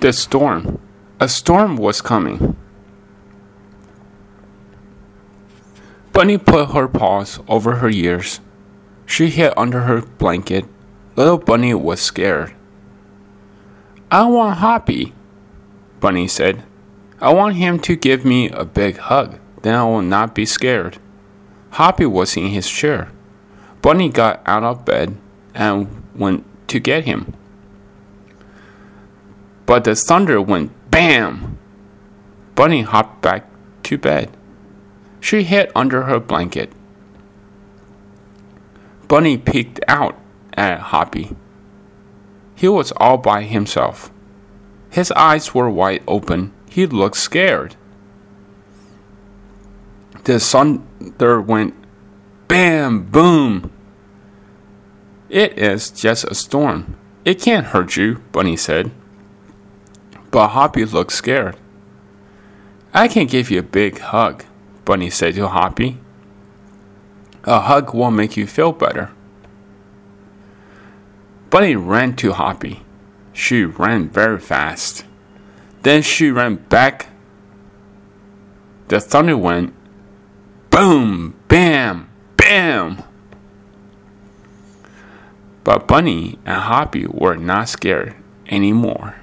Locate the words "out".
24.44-24.62, 39.88-40.18